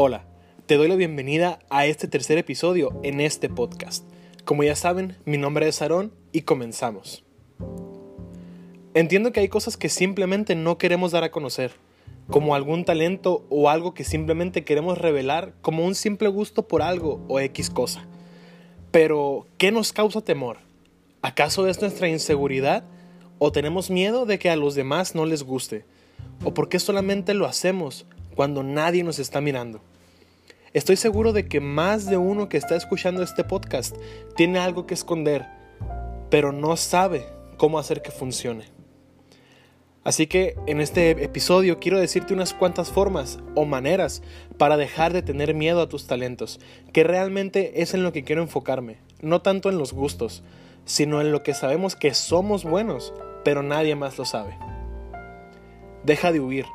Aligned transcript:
Hola, 0.00 0.22
te 0.66 0.76
doy 0.76 0.86
la 0.86 0.94
bienvenida 0.94 1.58
a 1.70 1.84
este 1.86 2.06
tercer 2.06 2.38
episodio 2.38 3.00
en 3.02 3.20
este 3.20 3.48
podcast. 3.48 4.04
Como 4.44 4.62
ya 4.62 4.76
saben, 4.76 5.16
mi 5.24 5.38
nombre 5.38 5.66
es 5.66 5.82
Aarón 5.82 6.12
y 6.30 6.42
comenzamos. 6.42 7.24
Entiendo 8.94 9.32
que 9.32 9.40
hay 9.40 9.48
cosas 9.48 9.76
que 9.76 9.88
simplemente 9.88 10.54
no 10.54 10.78
queremos 10.78 11.10
dar 11.10 11.24
a 11.24 11.32
conocer, 11.32 11.72
como 12.30 12.54
algún 12.54 12.84
talento 12.84 13.44
o 13.50 13.70
algo 13.70 13.92
que 13.92 14.04
simplemente 14.04 14.62
queremos 14.62 14.98
revelar 14.98 15.54
como 15.62 15.84
un 15.84 15.96
simple 15.96 16.28
gusto 16.28 16.68
por 16.68 16.80
algo 16.80 17.20
o 17.26 17.40
X 17.40 17.68
cosa. 17.68 18.06
Pero, 18.92 19.48
¿qué 19.58 19.72
nos 19.72 19.92
causa 19.92 20.20
temor? 20.20 20.58
¿Acaso 21.22 21.66
es 21.66 21.80
nuestra 21.80 22.08
inseguridad? 22.08 22.84
¿O 23.40 23.50
tenemos 23.50 23.90
miedo 23.90 24.26
de 24.26 24.38
que 24.38 24.48
a 24.48 24.54
los 24.54 24.76
demás 24.76 25.16
no 25.16 25.26
les 25.26 25.42
guste? 25.42 25.84
¿O 26.44 26.54
por 26.54 26.68
qué 26.68 26.78
solamente 26.78 27.34
lo 27.34 27.46
hacemos 27.46 28.06
cuando 28.38 28.62
nadie 28.62 29.02
nos 29.02 29.18
está 29.18 29.40
mirando? 29.40 29.80
Estoy 30.72 30.94
seguro 30.94 31.32
de 31.32 31.48
que 31.48 31.58
más 31.58 32.06
de 32.06 32.18
uno 32.18 32.48
que 32.48 32.56
está 32.56 32.76
escuchando 32.76 33.24
este 33.24 33.42
podcast 33.42 33.96
tiene 34.36 34.60
algo 34.60 34.86
que 34.86 34.94
esconder, 34.94 35.44
pero 36.30 36.52
no 36.52 36.76
sabe 36.76 37.26
cómo 37.56 37.80
hacer 37.80 38.00
que 38.00 38.12
funcione. 38.12 38.66
Así 40.04 40.28
que 40.28 40.54
en 40.68 40.80
este 40.80 41.24
episodio 41.24 41.80
quiero 41.80 41.98
decirte 41.98 42.32
unas 42.32 42.54
cuantas 42.54 42.90
formas 42.90 43.40
o 43.56 43.64
maneras 43.64 44.22
para 44.56 44.76
dejar 44.76 45.12
de 45.12 45.22
tener 45.22 45.52
miedo 45.52 45.82
a 45.82 45.88
tus 45.88 46.06
talentos, 46.06 46.60
que 46.92 47.02
realmente 47.02 47.82
es 47.82 47.92
en 47.92 48.04
lo 48.04 48.12
que 48.12 48.22
quiero 48.22 48.42
enfocarme, 48.42 48.98
no 49.20 49.42
tanto 49.42 49.68
en 49.68 49.78
los 49.78 49.92
gustos, 49.92 50.44
sino 50.84 51.20
en 51.20 51.32
lo 51.32 51.42
que 51.42 51.54
sabemos 51.54 51.96
que 51.96 52.14
somos 52.14 52.62
buenos, 52.62 53.12
pero 53.42 53.64
nadie 53.64 53.96
más 53.96 54.16
lo 54.16 54.24
sabe. 54.24 54.56
Deja 56.04 56.30
de 56.30 56.38
huir. 56.38 56.66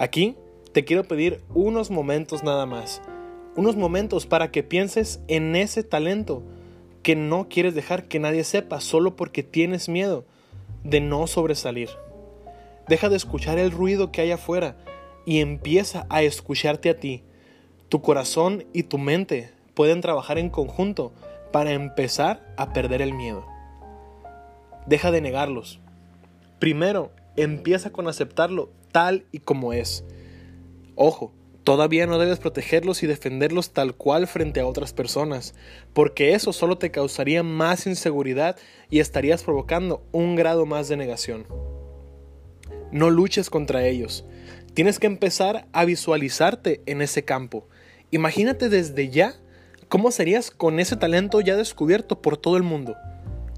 Aquí 0.00 0.34
te 0.72 0.86
quiero 0.86 1.04
pedir 1.04 1.42
unos 1.52 1.90
momentos 1.90 2.42
nada 2.42 2.64
más. 2.64 3.02
Unos 3.54 3.76
momentos 3.76 4.24
para 4.24 4.50
que 4.50 4.62
pienses 4.62 5.20
en 5.28 5.54
ese 5.54 5.82
talento 5.82 6.42
que 7.02 7.16
no 7.16 7.50
quieres 7.50 7.74
dejar 7.74 8.08
que 8.08 8.18
nadie 8.18 8.44
sepa 8.44 8.80
solo 8.80 9.14
porque 9.14 9.42
tienes 9.42 9.90
miedo 9.90 10.24
de 10.84 11.02
no 11.02 11.26
sobresalir. 11.26 11.90
Deja 12.88 13.10
de 13.10 13.16
escuchar 13.16 13.58
el 13.58 13.72
ruido 13.72 14.10
que 14.10 14.22
hay 14.22 14.30
afuera 14.30 14.78
y 15.26 15.40
empieza 15.40 16.06
a 16.08 16.22
escucharte 16.22 16.88
a 16.88 16.98
ti. 16.98 17.22
Tu 17.90 18.00
corazón 18.00 18.64
y 18.72 18.84
tu 18.84 18.96
mente 18.96 19.50
pueden 19.74 20.00
trabajar 20.00 20.38
en 20.38 20.48
conjunto 20.48 21.12
para 21.52 21.72
empezar 21.72 22.54
a 22.56 22.72
perder 22.72 23.02
el 23.02 23.12
miedo. 23.12 23.44
Deja 24.86 25.10
de 25.10 25.20
negarlos. 25.20 25.78
Primero, 26.58 27.10
empieza 27.36 27.90
con 27.90 28.08
aceptarlo 28.08 28.70
tal 28.92 29.26
y 29.32 29.40
como 29.40 29.72
es. 29.72 30.04
Ojo, 30.94 31.32
todavía 31.64 32.06
no 32.06 32.18
debes 32.18 32.38
protegerlos 32.38 33.02
y 33.02 33.06
defenderlos 33.06 33.72
tal 33.72 33.94
cual 33.94 34.26
frente 34.26 34.60
a 34.60 34.66
otras 34.66 34.92
personas, 34.92 35.54
porque 35.92 36.34
eso 36.34 36.52
solo 36.52 36.78
te 36.78 36.90
causaría 36.90 37.42
más 37.42 37.86
inseguridad 37.86 38.56
y 38.90 39.00
estarías 39.00 39.42
provocando 39.42 40.04
un 40.12 40.36
grado 40.36 40.66
más 40.66 40.88
de 40.88 40.96
negación. 40.96 41.46
No 42.92 43.10
luches 43.10 43.50
contra 43.50 43.86
ellos. 43.86 44.24
Tienes 44.74 44.98
que 44.98 45.06
empezar 45.06 45.66
a 45.72 45.84
visualizarte 45.84 46.82
en 46.86 47.02
ese 47.02 47.24
campo. 47.24 47.68
Imagínate 48.10 48.68
desde 48.68 49.10
ya 49.10 49.34
cómo 49.88 50.10
serías 50.10 50.50
con 50.50 50.80
ese 50.80 50.96
talento 50.96 51.40
ya 51.40 51.56
descubierto 51.56 52.20
por 52.22 52.36
todo 52.36 52.56
el 52.56 52.62
mundo. 52.62 52.96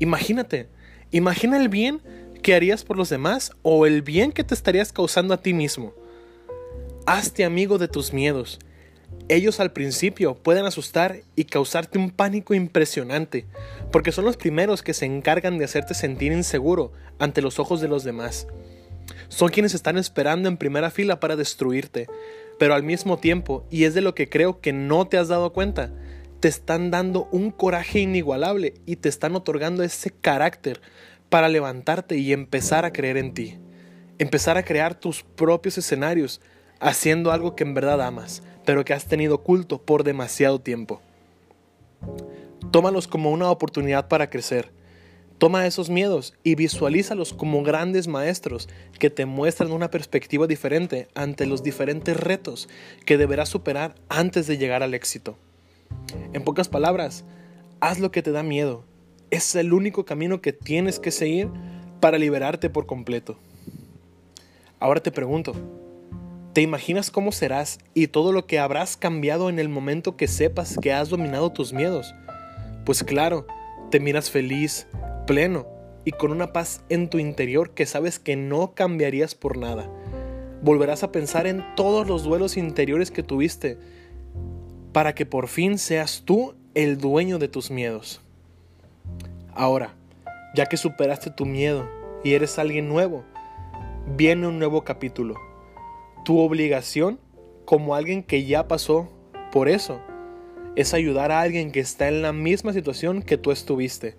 Imagínate, 0.01 0.69
imagina 1.11 1.57
el 1.57 1.69
bien 1.69 2.03
que 2.43 2.55
harías 2.55 2.85
por 2.85 2.97
los 2.97 3.09
demás 3.09 3.53
o 3.63 3.87
el 3.87 4.03
bien 4.03 4.33
que 4.33 4.45
te 4.45 4.55
estarías 4.55 4.93
causando 4.93 5.33
a 5.33 5.41
ti 5.41 5.55
mismo. 5.55 5.95
Hazte 7.07 7.45
amigo 7.45 7.79
de 7.79 7.89
tus 7.89 8.13
miedos. 8.13 8.59
Ellos 9.29 9.61
al 9.61 9.73
principio 9.73 10.35
pueden 10.35 10.65
asustar 10.65 11.23
y 11.37 11.45
causarte 11.45 11.99
un 11.99 12.11
pánico 12.11 12.55
impresionante, 12.55 13.47
porque 13.93 14.13
son 14.13 14.25
los 14.25 14.37
primeros 14.37 14.83
que 14.83 14.95
se 14.95 15.07
encargan 15.07 15.59
de 15.59 15.65
hacerte 15.65 15.95
sentir 15.95 16.33
inseguro 16.33 16.93
ante 17.19 17.43
los 17.43 17.59
ojos 17.59 17.81
de 17.81 17.89
los 17.89 18.05
demás. 18.05 18.49
Son 19.29 19.49
quienes 19.49 19.75
están 19.75 19.97
esperando 19.97 20.49
en 20.49 20.57
primera 20.57 20.91
fila 20.91 21.21
para 21.21 21.37
destruirte, 21.37 22.09
pero 22.59 22.75
al 22.75 22.83
mismo 22.83 23.19
tiempo, 23.19 23.67
y 23.71 23.85
es 23.85 23.95
de 23.95 24.01
lo 24.01 24.15
que 24.15 24.29
creo 24.29 24.61
que 24.61 24.73
no 24.73 25.07
te 25.07 25.19
has 25.19 25.29
dado 25.29 25.53
cuenta, 25.53 25.93
te 26.41 26.49
están 26.49 26.91
dando 26.91 27.29
un 27.31 27.51
coraje 27.51 28.01
inigualable 28.01 28.75
y 28.85 28.97
te 28.97 29.09
están 29.09 29.37
otorgando 29.37 29.85
ese 29.85 30.11
carácter 30.11 30.81
para 31.33 31.49
levantarte 31.49 32.19
y 32.19 32.35
empezar 32.35 32.85
a 32.85 32.93
creer 32.93 33.17
en 33.17 33.33
ti. 33.33 33.59
Empezar 34.19 34.59
a 34.59 34.65
crear 34.65 34.95
tus 34.95 35.23
propios 35.23 35.79
escenarios, 35.79 36.43
haciendo 36.79 37.33
algo 37.33 37.57
que 37.57 37.65
en 37.65 37.73
verdad 37.73 38.03
amas, 38.03 38.43
pero 38.67 38.85
que 38.85 38.93
has 38.93 39.07
tenido 39.07 39.37
oculto 39.37 39.81
por 39.81 40.05
demasiado 40.05 40.61
tiempo. 40.61 41.01
Tómalos 42.71 43.09
como 43.09 43.31
una 43.31 43.51
oportunidad 43.51 44.09
para 44.09 44.29
crecer. 44.29 44.73
Toma 45.39 45.67
esos 45.67 45.89
miedos 45.89 46.35
y 46.45 46.55
visualízalos 46.55 47.33
como 47.33 47.63
grandes 47.63 48.09
maestros 48.09 48.69
que 48.99 49.09
te 49.09 49.25
muestran 49.25 49.73
una 49.73 49.91
perspectiva 49.91 50.47
diferente 50.47 51.09
ante 51.15 51.47
los 51.47 51.63
diferentes 51.63 52.15
retos 52.15 52.69
que 53.07 53.17
deberás 53.17 53.49
superar 53.49 53.95
antes 54.11 54.47
de 54.47 54.59
llegar 54.59 54.83
al 54.83 54.93
éxito. 54.93 55.39
En 56.35 56.45
pocas 56.45 56.69
palabras, 56.69 57.25
haz 57.81 58.01
lo 58.01 58.11
que 58.11 58.21
te 58.21 58.33
da 58.33 58.43
miedo. 58.43 58.85
Es 59.33 59.57
el 59.57 59.73
único 59.73 60.05
camino 60.05 60.41
que 60.41 60.53
tienes 60.53 61.01
que 61.01 61.11
seguir 61.11 61.49
para 62.01 62.19
liberarte 62.19 62.71
por 62.71 62.87
completo. 62.87 63.39
Ahora 64.79 65.01
te 65.01 65.11
pregunto, 65.11 65.55
¿Te 66.53 66.61
imaginas 66.61 67.11
cómo 67.11 67.33
serás 67.33 67.79
y 67.95 68.09
todo 68.09 68.31
lo 68.31 68.47
que 68.47 68.59
habrás 68.59 68.99
cambiado 68.99 69.49
en 69.49 69.59
el 69.59 69.71
momento 69.71 70.19
que 70.19 70.29
sepas 70.29 70.77
que 70.77 70.93
has 70.93 71.09
dominado 71.09 71.51
tus 71.51 71.73
miedos? 71.73 72.15
Pues 72.85 73.03
claro, 73.05 73.47
te 73.91 74.01
miras 74.01 74.31
feliz, 74.31 74.87
pleno 75.27 75.67
y 76.05 76.11
con 76.11 76.31
una 76.31 76.53
paz 76.53 76.85
en 76.91 77.09
tu 77.09 77.19
interior 77.19 77.71
que 77.71 77.87
sabes 77.87 78.19
que 78.19 78.37
no 78.37 78.75
cambiarías 78.75 79.35
por 79.35 79.57
nada. 79.57 79.89
Volverás 80.61 81.05
a 81.05 81.11
pensar 81.11 81.47
en 81.47 81.65
todos 81.75 82.07
los 82.07 82.23
duelos 82.23 82.59
interiores 82.59 83.11
que 83.11 83.23
tuviste 83.23 83.79
para 84.93 85.15
que 85.15 85.25
por 85.25 85.49
fin 85.49 85.79
seas 85.79 86.21
tú 86.27 86.55
el 86.75 86.99
dueño 86.99 87.39
de 87.39 87.49
tus 87.49 87.71
miedos. 87.71 88.21
Ahora, 89.55 89.95
ya 90.55 90.67
que 90.67 90.77
superaste 90.77 91.31
tu 91.31 91.47
miedo 91.47 91.89
y 92.25 92.35
eres 92.35 92.59
alguien 92.59 92.89
nuevo, 92.89 93.25
viene 94.17 94.47
un 94.47 94.59
nuevo 94.59 94.83
capítulo 94.83 95.37
tu 96.25 96.39
obligación 96.39 97.19
como 97.65 97.95
alguien 97.95 98.23
que 98.23 98.45
ya 98.45 98.69
pasó 98.69 99.09
por 99.51 99.69
eso 99.69 100.01
es 100.77 100.95
ayudar 100.95 101.33
a 101.33 101.41
alguien 101.41 101.71
que 101.71 101.81
está 101.81 102.09
en 102.09 102.23
la 102.23 102.33
misma 102.33 102.73
situación 102.73 103.23
que 103.23 103.37
tú 103.37 103.51
estuviste. 103.51 104.17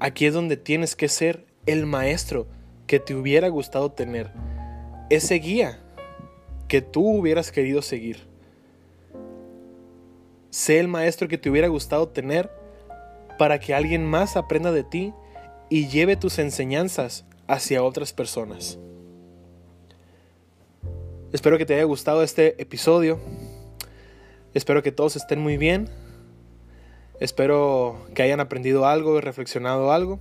Aquí 0.00 0.26
es 0.26 0.34
donde 0.34 0.56
tienes 0.56 0.96
que 0.96 1.08
ser 1.08 1.46
el 1.66 1.86
maestro 1.86 2.46
que 2.86 2.98
te 2.98 3.14
hubiera 3.14 3.48
gustado 3.48 3.92
tener, 3.92 4.32
ese 5.08 5.36
guía 5.36 5.78
que 6.66 6.82
tú 6.82 7.06
hubieras 7.06 7.52
querido 7.52 7.82
seguir. 7.82 8.26
Sé 10.50 10.80
el 10.80 10.88
maestro 10.88 11.28
que 11.28 11.38
te 11.38 11.48
hubiera 11.48 11.68
gustado 11.68 12.08
tener 12.08 12.50
para 13.38 13.60
que 13.60 13.74
alguien 13.74 14.06
más 14.06 14.36
aprenda 14.36 14.72
de 14.72 14.84
ti 14.84 15.12
y 15.68 15.88
lleve 15.88 16.16
tus 16.16 16.38
enseñanzas 16.38 17.24
hacia 17.46 17.82
otras 17.82 18.12
personas. 18.12 18.78
Espero 21.32 21.56
que 21.56 21.64
te 21.64 21.74
haya 21.74 21.84
gustado 21.84 22.22
este 22.22 22.60
episodio. 22.60 23.18
Espero 24.52 24.82
que 24.82 24.92
todos 24.92 25.16
estén 25.16 25.40
muy 25.40 25.56
bien. 25.56 25.88
Espero 27.20 28.04
que 28.14 28.22
hayan 28.22 28.40
aprendido 28.40 28.86
algo 28.86 29.16
y 29.16 29.20
reflexionado 29.20 29.92
algo. 29.92 30.20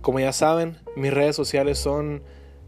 Como 0.00 0.20
ya 0.20 0.32
saben, 0.32 0.78
mis 0.94 1.12
redes 1.12 1.34
sociales 1.34 1.78
son 1.78 2.22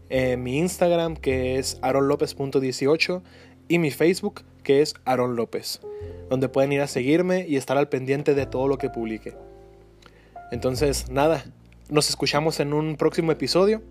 eh, 0.09 0.35
mi 0.35 0.57
Instagram, 0.57 1.15
que 1.15 1.57
es 1.57 1.79
aronlopez.18, 1.81 3.21
y 3.69 3.79
mi 3.79 3.91
Facebook, 3.91 4.41
que 4.63 4.81
es 4.81 4.95
Aaron 5.05 5.37
López, 5.37 5.79
donde 6.29 6.49
pueden 6.49 6.73
ir 6.73 6.81
a 6.81 6.87
seguirme 6.87 7.47
y 7.47 7.55
estar 7.55 7.77
al 7.77 7.87
pendiente 7.87 8.35
de 8.35 8.45
todo 8.45 8.67
lo 8.67 8.77
que 8.77 8.89
publique. 8.89 9.33
Entonces, 10.51 11.09
nada, 11.09 11.45
nos 11.89 12.09
escuchamos 12.09 12.59
en 12.59 12.73
un 12.73 12.97
próximo 12.97 13.31
episodio. 13.31 13.81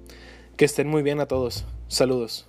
Que 0.56 0.66
estén 0.66 0.88
muy 0.88 1.02
bien 1.02 1.20
a 1.20 1.26
todos. 1.26 1.64
Saludos. 1.88 2.46